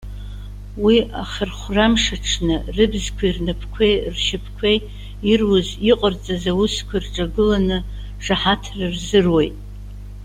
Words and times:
Уи, 0.83 0.97
ахьырхәра 1.21 1.83
амш 1.89 2.05
аҽны, 2.15 2.55
рыбзқәеи, 2.75 3.35
рнапқәеи, 3.35 3.95
ршьапқәеи, 4.13 4.77
ируыз, 5.31 5.67
иҟарҵаз 5.91 6.43
аусқәа 6.51 6.95
рҿагыланы 7.03 7.77
шаҳаҭра 8.23 8.85
рзыруеит. 8.93 9.55